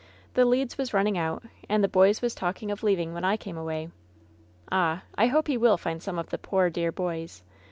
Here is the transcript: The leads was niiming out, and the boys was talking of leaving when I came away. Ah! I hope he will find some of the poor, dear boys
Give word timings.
The 0.33 0.45
leads 0.45 0.79
was 0.79 0.89
niiming 0.93 1.15
out, 1.15 1.43
and 1.69 1.83
the 1.83 1.87
boys 1.87 2.23
was 2.23 2.33
talking 2.33 2.71
of 2.71 2.81
leaving 2.81 3.13
when 3.13 3.23
I 3.23 3.37
came 3.37 3.55
away. 3.55 3.91
Ah! 4.71 5.03
I 5.15 5.27
hope 5.27 5.47
he 5.47 5.57
will 5.57 5.77
find 5.77 6.01
some 6.01 6.17
of 6.17 6.31
the 6.31 6.39
poor, 6.39 6.71
dear 6.71 6.91
boys 6.91 7.43